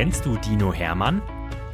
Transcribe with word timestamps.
Kennst 0.00 0.24
du 0.24 0.38
Dino 0.38 0.72
Hermann? 0.72 1.20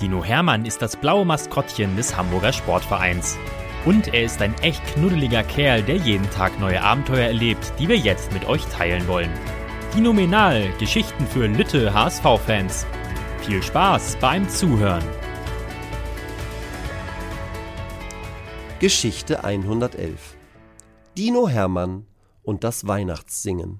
Dino 0.00 0.24
Hermann 0.24 0.64
ist 0.64 0.82
das 0.82 0.96
blaue 0.96 1.24
Maskottchen 1.24 1.94
des 1.94 2.16
Hamburger 2.16 2.52
Sportvereins. 2.52 3.38
Und 3.84 4.12
er 4.12 4.24
ist 4.24 4.42
ein 4.42 4.52
echt 4.62 4.84
knuddeliger 4.84 5.44
Kerl, 5.44 5.80
der 5.84 5.94
jeden 5.94 6.28
Tag 6.30 6.58
neue 6.58 6.82
Abenteuer 6.82 7.28
erlebt, 7.28 7.72
die 7.78 7.86
wir 7.88 7.96
jetzt 7.96 8.32
mit 8.32 8.44
euch 8.46 8.64
teilen 8.64 9.06
wollen. 9.06 9.30
Phänomenal, 9.92 10.72
Geschichten 10.80 11.24
für 11.24 11.46
Lütte 11.46 11.94
HSV-Fans. 11.94 12.84
Viel 13.42 13.62
Spaß 13.62 14.16
beim 14.16 14.48
Zuhören. 14.48 15.04
Geschichte 18.80 19.44
111 19.44 20.36
Dino 21.16 21.48
Hermann 21.48 22.06
und 22.42 22.64
das 22.64 22.88
Weihnachtssingen 22.88 23.78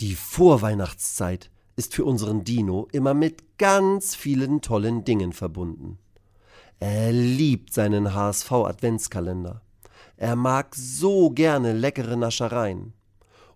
Die 0.00 0.14
Vorweihnachtszeit 0.14 1.50
ist 1.76 1.94
für 1.94 2.04
unseren 2.04 2.42
Dino 2.42 2.88
immer 2.92 3.14
mit 3.14 3.58
ganz 3.58 4.14
vielen 4.14 4.62
tollen 4.62 5.04
Dingen 5.04 5.32
verbunden. 5.32 5.98
Er 6.80 7.12
liebt 7.12 7.72
seinen 7.72 8.14
HSV 8.14 8.52
Adventskalender. 8.52 9.62
Er 10.16 10.36
mag 10.36 10.74
so 10.74 11.30
gerne 11.30 11.72
leckere 11.72 12.16
Naschereien. 12.16 12.92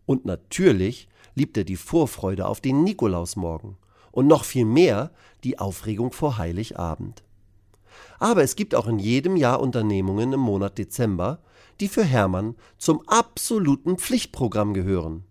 Und 0.06 0.24
natürlich 0.24 1.08
liebt 1.34 1.56
er 1.56 1.64
die 1.64 1.76
Vorfreude 1.76 2.46
auf 2.46 2.60
den 2.60 2.84
Nikolausmorgen 2.84 3.76
und 4.12 4.26
noch 4.26 4.44
viel 4.44 4.64
mehr 4.64 5.10
die 5.44 5.58
Aufregung 5.58 6.12
vor 6.12 6.38
Heiligabend. 6.38 7.22
Aber 8.18 8.42
es 8.42 8.56
gibt 8.56 8.74
auch 8.74 8.86
in 8.86 8.98
jedem 8.98 9.36
Jahr 9.36 9.60
Unternehmungen 9.60 10.32
im 10.32 10.40
Monat 10.40 10.78
Dezember, 10.78 11.40
die 11.80 11.88
für 11.88 12.04
Hermann 12.04 12.56
zum 12.76 13.06
absoluten 13.08 13.96
Pflichtprogramm 13.96 14.74
gehören. 14.74 15.24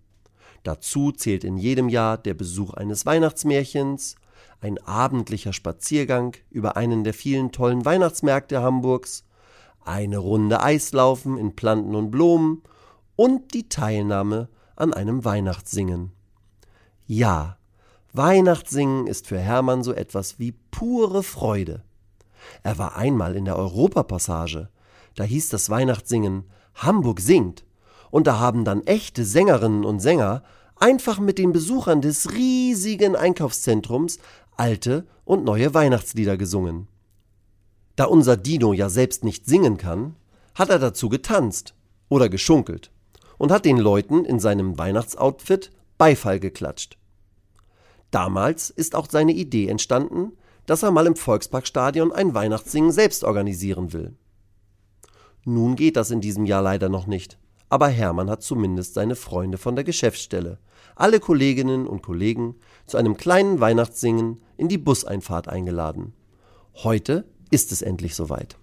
Dazu 0.63 1.11
zählt 1.11 1.43
in 1.43 1.57
jedem 1.57 1.89
Jahr 1.89 2.17
der 2.17 2.33
Besuch 2.33 2.73
eines 2.73 3.05
Weihnachtsmärchens, 3.05 4.15
ein 4.61 4.77
abendlicher 4.79 5.53
Spaziergang 5.53 6.35
über 6.49 6.75
einen 6.75 7.03
der 7.03 7.13
vielen 7.13 7.51
tollen 7.51 7.85
Weihnachtsmärkte 7.85 8.61
Hamburgs, 8.61 9.23
eine 9.83 10.17
Runde 10.17 10.61
Eislaufen 10.61 11.38
in 11.38 11.55
Planten 11.55 11.95
und 11.95 12.11
Blumen 12.11 12.63
und 13.16 13.53
die 13.53 13.69
Teilnahme 13.69 14.49
an 14.75 14.93
einem 14.93 15.25
Weihnachtssingen. 15.25 16.11
Ja, 17.05 17.57
Weihnachtssingen 18.13 19.07
ist 19.07 19.27
für 19.27 19.39
Hermann 19.39 19.83
so 19.83 19.94
etwas 19.94 20.39
wie 20.39 20.53
pure 20.71 21.23
Freude. 21.23 21.83
Er 22.63 22.77
war 22.77 22.95
einmal 22.95 23.35
in 23.35 23.45
der 23.45 23.57
Europapassage. 23.57 24.69
Da 25.16 25.23
hieß 25.23 25.49
das 25.49 25.69
Weihnachtssingen 25.69 26.49
Hamburg 26.75 27.19
singt. 27.19 27.66
Und 28.11 28.27
da 28.27 28.39
haben 28.39 28.65
dann 28.65 28.85
echte 28.85 29.25
Sängerinnen 29.25 29.85
und 29.85 29.99
Sänger 29.99 30.43
einfach 30.75 31.19
mit 31.19 31.38
den 31.38 31.52
Besuchern 31.52 32.02
des 32.02 32.33
riesigen 32.33 33.16
Einkaufszentrums 33.16 34.19
alte 34.55 35.05
und 35.25 35.43
neue 35.43 35.73
Weihnachtslieder 35.73 36.38
gesungen. 36.38 36.88
Da 37.95 38.05
unser 38.05 38.38
Dino 38.38 38.73
ja 38.73 38.89
selbst 38.89 39.23
nicht 39.23 39.45
singen 39.45 39.77
kann, 39.77 40.16
hat 40.55 40.69
er 40.69 40.79
dazu 40.79 41.09
getanzt 41.09 41.75
oder 42.09 42.29
geschunkelt 42.29 42.91
und 43.38 43.51
hat 43.51 43.66
den 43.66 43.77
Leuten 43.77 44.25
in 44.25 44.39
seinem 44.39 44.77
Weihnachtsoutfit 44.77 45.71
Beifall 45.97 46.39
geklatscht. 46.39 46.97
Damals 48.11 48.69
ist 48.69 48.95
auch 48.95 49.07
seine 49.09 49.33
Idee 49.33 49.67
entstanden, 49.67 50.33
dass 50.66 50.83
er 50.83 50.91
mal 50.91 51.07
im 51.07 51.16
Volksparkstadion 51.16 52.11
ein 52.11 52.33
Weihnachtssingen 52.33 52.91
selbst 52.91 53.23
organisieren 53.23 53.94
will. 53.94 54.16
Nun 55.45 55.75
geht 55.75 55.95
das 55.95 56.11
in 56.11 56.21
diesem 56.21 56.45
Jahr 56.45 56.61
leider 56.61 56.89
noch 56.89 57.07
nicht, 57.07 57.38
aber 57.70 57.88
Hermann 57.88 58.30
hat 58.30 58.44
zumindest 58.44 58.95
seine 58.95 59.16
Freunde 59.16 59.58
von 59.58 59.75
der 59.75 59.84
Geschäftsstelle, 59.84 60.58
alle 60.95 61.20
Kolleginnen 61.20 61.88
und 61.88 62.02
Kollegen, 62.02 62.56
zu 62.86 62.98
einem 62.98 63.16
kleinen 63.16 63.59
Weihnachtssingen 63.59 64.42
in 64.58 64.67
die 64.67 64.78
Buseinfahrt 64.78 65.48
eingeladen. 65.48 66.14
Heute 66.75 67.25
ist 67.52 67.72
es 67.72 67.81
endlich 67.81 68.16
soweit. 68.16 68.58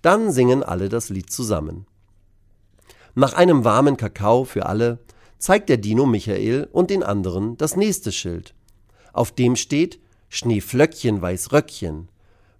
Dann 0.03 0.33
singen 0.33 0.63
alle 0.63 0.89
das 0.89 1.09
Lied 1.09 1.31
zusammen. 1.31 1.87
Nach 3.15 3.35
einem 3.35 3.65
warmen 3.65 3.97
Kakao 3.97 4.45
für 4.45 4.67
alle 4.67 4.99
zeigt 5.43 5.69
der 5.69 5.77
Dino 5.77 6.07
Michael 6.07 6.69
und 6.71 6.89
den 6.91 7.03
anderen 7.03 7.57
das 7.57 7.75
nächste 7.75 8.13
Schild. 8.13 8.55
Auf 9.13 9.33
dem 9.33 9.57
steht 9.57 9.99
Schneeflöckchen 10.29 11.21
weiß 11.21 11.51
Röckchen. 11.51 12.09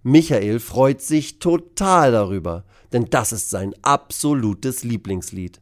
Michael 0.03 0.59
freut 0.59 1.01
sich 1.01 1.39
total 1.39 2.11
darüber, 2.11 2.65
denn 2.91 3.05
das 3.09 3.31
ist 3.31 3.49
sein 3.49 3.73
absolutes 3.83 4.83
Lieblingslied. 4.83 5.61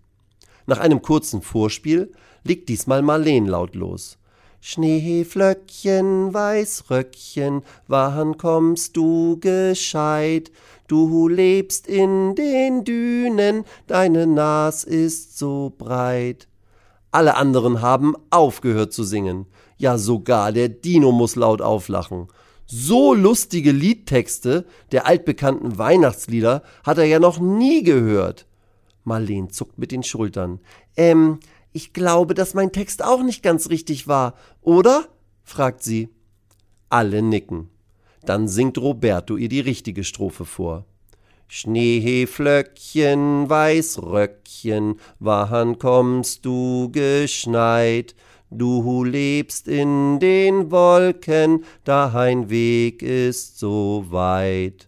Nach 0.65 0.79
einem 0.79 1.03
kurzen 1.03 1.43
Vorspiel 1.43 2.11
legt 2.43 2.69
diesmal 2.69 3.03
Marleen 3.03 3.45
laut 3.45 3.75
los. 3.75 4.17
Schneeflöckchen, 4.59 6.33
Weißröckchen, 6.33 7.61
wann 7.87 8.37
kommst 8.39 8.97
du 8.97 9.39
gescheit? 9.39 10.51
Du 10.87 11.27
lebst 11.27 11.85
in 11.85 12.33
den 12.33 12.83
Dünen, 12.83 13.63
deine 13.85 14.25
Nas 14.25 14.83
ist 14.83 15.37
so 15.37 15.71
breit. 15.77 16.47
Alle 17.11 17.35
anderen 17.35 17.81
haben 17.81 18.15
aufgehört 18.29 18.93
zu 18.93 19.03
singen. 19.03 19.45
Ja, 19.77 19.97
sogar 19.97 20.51
der 20.51 20.69
Dino 20.69 21.11
muss 21.11 21.35
laut 21.35 21.61
auflachen. 21.61 22.27
So 22.65 23.13
lustige 23.13 23.71
Liedtexte 23.71 24.65
der 24.93 25.05
altbekannten 25.05 25.77
Weihnachtslieder 25.77 26.63
hat 26.85 26.97
er 26.97 27.03
ja 27.03 27.19
noch 27.19 27.39
nie 27.39 27.83
gehört. 27.83 28.47
Marleen 29.03 29.49
zuckt 29.49 29.77
mit 29.77 29.91
den 29.91 30.03
Schultern. 30.03 30.59
Ähm, 30.95 31.39
ich 31.73 31.91
glaube, 31.91 32.33
dass 32.33 32.53
mein 32.53 32.71
Text 32.71 33.03
auch 33.03 33.23
nicht 33.23 33.43
ganz 33.43 33.69
richtig 33.69 34.07
war, 34.07 34.35
oder? 34.61 35.05
fragt 35.43 35.83
sie. 35.83 36.09
Alle 36.89 37.21
nicken. 37.21 37.69
Dann 38.23 38.47
singt 38.47 38.77
Roberto 38.77 39.35
ihr 39.35 39.49
die 39.49 39.59
richtige 39.59 40.03
Strophe 40.03 40.45
vor. 40.45 40.85
Schneeflöckchen, 41.53 43.49
Weißröckchen, 43.49 44.95
wann 45.19 45.77
kommst 45.79 46.45
du 46.45 46.89
geschneit? 46.93 48.15
Du 48.49 49.03
lebst 49.03 49.67
in 49.67 50.21
den 50.21 50.71
Wolken, 50.71 51.65
dein 51.83 52.49
Weg 52.49 53.03
ist 53.03 53.59
so 53.59 54.05
weit. 54.07 54.87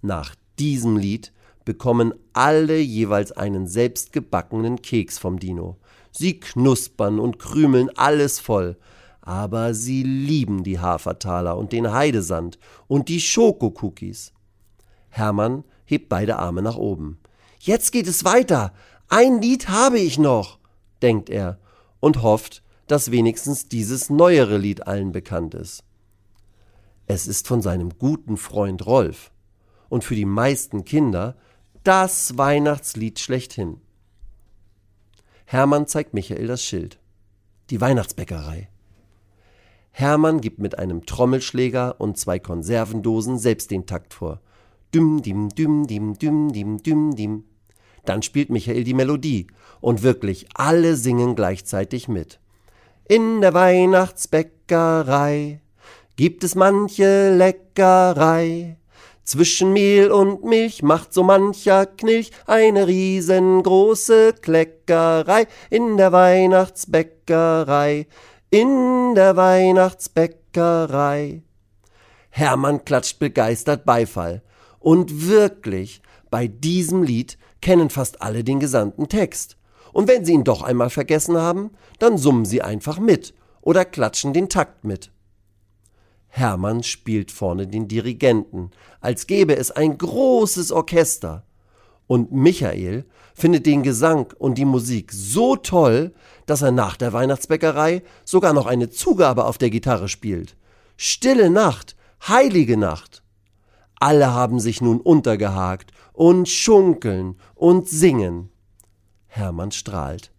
Nach 0.00 0.34
diesem 0.58 0.96
Lied 0.96 1.34
bekommen 1.66 2.14
alle 2.32 2.78
jeweils 2.78 3.32
einen 3.32 3.66
selbstgebackenen 3.66 4.80
Keks 4.80 5.18
vom 5.18 5.38
Dino. 5.38 5.76
Sie 6.12 6.40
knuspern 6.40 7.20
und 7.20 7.38
krümeln 7.38 7.90
alles 7.94 8.40
voll. 8.40 8.78
aber 9.20 9.74
sie 9.74 10.02
lieben 10.02 10.64
die 10.64 10.78
Hafertaler 10.78 11.58
und 11.58 11.72
den 11.72 11.92
Heidesand 11.92 12.58
und 12.88 13.10
die 13.10 13.20
Schokokookies. 13.20 14.32
Hermann 15.08 15.64
hebt 15.84 16.08
beide 16.08 16.38
Arme 16.38 16.62
nach 16.62 16.76
oben. 16.76 17.18
Jetzt 17.60 17.92
geht 17.92 18.06
es 18.06 18.24
weiter. 18.24 18.72
Ein 19.08 19.40
Lied 19.40 19.68
habe 19.68 19.98
ich 19.98 20.18
noch, 20.18 20.58
denkt 21.02 21.30
er 21.30 21.58
und 22.00 22.22
hofft, 22.22 22.62
dass 22.86 23.10
wenigstens 23.10 23.68
dieses 23.68 24.10
neuere 24.10 24.58
Lied 24.58 24.86
allen 24.86 25.12
bekannt 25.12 25.54
ist. 25.54 25.84
Es 27.06 27.26
ist 27.26 27.46
von 27.48 27.62
seinem 27.62 27.98
guten 27.98 28.36
Freund 28.36 28.86
Rolf 28.86 29.30
und 29.88 30.04
für 30.04 30.14
die 30.14 30.24
meisten 30.24 30.84
Kinder 30.84 31.36
das 31.82 32.38
Weihnachtslied 32.38 33.18
schlechthin. 33.18 33.80
Hermann 35.44 35.86
zeigt 35.86 36.14
Michael 36.14 36.46
das 36.46 36.62
Schild. 36.62 36.98
Die 37.70 37.80
Weihnachtsbäckerei. 37.80 38.68
Hermann 39.90 40.40
gibt 40.40 40.58
mit 40.58 40.78
einem 40.78 41.06
Trommelschläger 41.06 42.00
und 42.00 42.18
zwei 42.18 42.38
Konservendosen 42.38 43.38
selbst 43.38 43.70
den 43.70 43.86
Takt 43.86 44.14
vor. 44.14 44.40
Düm, 44.94 45.22
dim, 45.22 45.48
düm, 45.48 45.86
dim, 45.88 46.14
düm, 46.14 46.52
dim, 46.52 46.80
düm, 46.80 47.16
dim. 47.16 47.44
Dann 48.04 48.22
spielt 48.22 48.50
Michael 48.50 48.84
die 48.84 48.94
Melodie 48.94 49.48
und 49.80 50.04
wirklich 50.04 50.46
alle 50.54 50.94
singen 50.94 51.34
gleichzeitig 51.34 52.06
mit. 52.06 52.38
In 53.08 53.40
der 53.40 53.54
Weihnachtsbäckerei 53.54 55.60
gibt 56.14 56.44
es 56.44 56.54
manche 56.54 57.36
Leckerei. 57.36 58.76
Zwischen 59.24 59.72
Mehl 59.72 60.12
und 60.12 60.44
Milch 60.44 60.84
macht 60.84 61.12
so 61.12 61.24
mancher 61.24 61.86
Knilch 61.86 62.30
eine 62.46 62.86
riesengroße 62.86 64.34
Kleckerei 64.40 65.48
in 65.70 65.96
der 65.96 66.12
Weihnachtsbäckerei, 66.12 68.06
in 68.50 69.16
der 69.16 69.34
Weihnachtsbäckerei. 69.34 71.42
Hermann 72.30 72.84
klatscht 72.84 73.18
begeistert 73.18 73.84
Beifall. 73.84 74.44
Und 74.84 75.26
wirklich, 75.30 76.02
bei 76.28 76.46
diesem 76.46 77.04
Lied 77.04 77.38
kennen 77.62 77.88
fast 77.88 78.20
alle 78.20 78.44
den 78.44 78.60
gesamten 78.60 79.08
Text. 79.08 79.56
Und 79.94 80.08
wenn 80.08 80.26
sie 80.26 80.34
ihn 80.34 80.44
doch 80.44 80.60
einmal 80.60 80.90
vergessen 80.90 81.38
haben, 81.38 81.70
dann 81.98 82.18
summen 82.18 82.44
sie 82.44 82.60
einfach 82.60 82.98
mit 82.98 83.32
oder 83.62 83.86
klatschen 83.86 84.34
den 84.34 84.50
Takt 84.50 84.84
mit. 84.84 85.10
Hermann 86.28 86.82
spielt 86.82 87.30
vorne 87.30 87.66
den 87.66 87.88
Dirigenten, 87.88 88.72
als 89.00 89.26
gäbe 89.26 89.56
es 89.56 89.70
ein 89.70 89.96
großes 89.96 90.70
Orchester. 90.70 91.46
Und 92.06 92.32
Michael 92.32 93.06
findet 93.32 93.64
den 93.64 93.84
Gesang 93.84 94.34
und 94.38 94.58
die 94.58 94.66
Musik 94.66 95.12
so 95.14 95.56
toll, 95.56 96.12
dass 96.44 96.60
er 96.60 96.72
nach 96.72 96.98
der 96.98 97.14
Weihnachtsbäckerei 97.14 98.02
sogar 98.26 98.52
noch 98.52 98.66
eine 98.66 98.90
Zugabe 98.90 99.46
auf 99.46 99.56
der 99.56 99.70
Gitarre 99.70 100.10
spielt. 100.10 100.58
Stille 100.98 101.48
Nacht, 101.48 101.96
heilige 102.28 102.76
Nacht. 102.76 103.23
Alle 104.00 104.32
haben 104.32 104.60
sich 104.60 104.80
nun 104.80 105.00
untergehakt 105.00 105.92
und 106.12 106.48
schunkeln 106.48 107.36
und 107.54 107.88
singen. 107.88 108.50
Hermann 109.26 109.72
strahlt. 109.72 110.32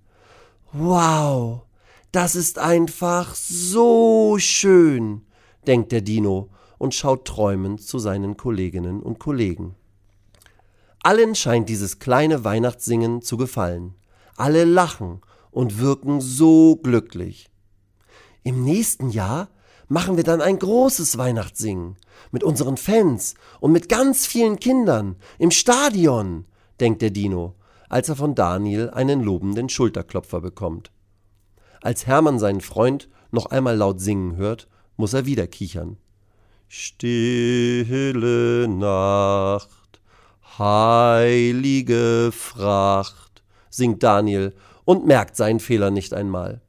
Wow, 0.72 1.64
das 2.12 2.36
ist 2.36 2.60
einfach 2.60 3.36
so 3.36 4.38
schön 4.40 5.26
denkt 5.66 5.92
der 5.92 6.02
Dino 6.02 6.50
und 6.78 6.94
schaut 6.94 7.26
träumend 7.26 7.82
zu 7.82 8.00
seinen 8.00 8.38
Kolleginnen 8.38 9.02
und 9.02 9.20
Kollegen. 9.20 9.76
Allen 11.04 11.36
scheint 11.36 11.70
dieses 11.70 12.00
kleine 12.00 12.44
Weihnachtssingen 12.44 13.22
zu 13.22 13.38
gefallen. 13.38 13.96
Alle 14.38 14.66
lachen 14.66 15.22
und 15.52 15.80
wirken 15.80 16.20
so 16.22 16.78
glücklich. 16.78 17.50
Im 18.44 18.64
nächsten 18.64 19.10
Jahr 19.10 19.50
machen 19.88 20.18
wir 20.18 20.24
dann 20.24 20.42
ein 20.42 20.60
großes 20.60 21.18
Weihnachtssingen 21.18 21.98
mit 22.32 22.44
unseren 22.44 22.78
Fans 22.78 23.36
und 23.60 23.72
mit 23.72 23.90
ganz 23.90 24.26
vielen 24.26 24.60
Kindern 24.60 25.16
im 25.38 25.52
Stadion, 25.52 26.46
denkt 26.80 27.02
der 27.02 27.12
Dino, 27.12 27.56
als 27.90 28.10
er 28.10 28.16
von 28.16 28.36
Daniel 28.36 28.90
einen 28.90 29.22
lobenden 29.22 29.70
Schulterklopfer 29.70 30.42
bekommt. 30.42 30.92
Als 31.82 32.08
Hermann 32.08 32.40
seinen 32.40 32.62
Freund 32.62 33.10
noch 33.32 33.48
einmal 33.48 33.76
laut 33.76 34.02
singen 34.02 34.38
hört, 34.38 34.68
muss 34.98 35.14
er 35.14 35.26
wieder 35.26 35.48
kichern. 35.48 35.98
Stille 36.68 38.68
Nacht, 38.68 40.02
heilige 40.58 42.32
Fracht, 42.32 43.44
singt 43.70 44.02
Daniel 44.02 44.56
und 44.84 45.06
merkt 45.06 45.36
seinen 45.36 45.60
Fehler 45.60 45.92
nicht 45.92 46.14
einmal. 46.14 46.62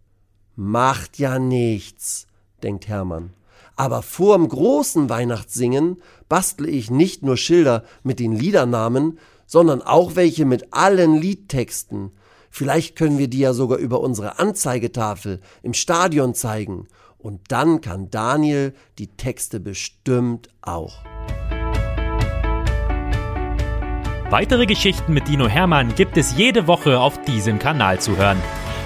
Macht 0.54 1.18
ja 1.18 1.38
nichts, 1.38 2.26
denkt 2.66 2.88
Hermann. 2.88 3.30
Aber 3.76 4.02
vorm 4.02 4.48
großen 4.48 5.08
Weihnachtssingen 5.08 6.02
bastle 6.28 6.68
ich 6.68 6.90
nicht 6.90 7.22
nur 7.22 7.36
Schilder 7.36 7.84
mit 8.02 8.18
den 8.18 8.32
Liedernamen, 8.32 9.18
sondern 9.46 9.82
auch 9.82 10.16
welche 10.16 10.44
mit 10.44 10.72
allen 10.72 11.14
Liedtexten. 11.14 12.10
Vielleicht 12.50 12.96
können 12.96 13.18
wir 13.18 13.28
die 13.28 13.38
ja 13.38 13.52
sogar 13.52 13.78
über 13.78 14.00
unsere 14.00 14.40
Anzeigetafel 14.40 15.40
im 15.62 15.74
Stadion 15.74 16.34
zeigen 16.34 16.88
und 17.18 17.40
dann 17.48 17.80
kann 17.80 18.10
Daniel 18.10 18.74
die 18.98 19.08
Texte 19.08 19.60
bestimmt 19.60 20.48
auch. 20.62 21.04
Weitere 24.28 24.66
Geschichten 24.66 25.12
mit 25.12 25.28
Dino 25.28 25.46
Hermann 25.46 25.94
gibt 25.94 26.16
es 26.16 26.36
jede 26.36 26.66
Woche 26.66 26.98
auf 26.98 27.22
diesem 27.22 27.60
Kanal 27.60 28.00
zu 28.00 28.16
hören. 28.16 28.38